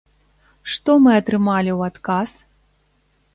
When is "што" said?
0.75-0.95